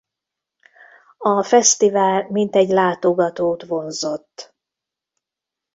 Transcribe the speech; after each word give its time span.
A 1.17 1.43
fesztivál 1.43 2.27
mintegy 2.29 2.69
látogatót 2.69 3.63
vonzott. 3.65 4.55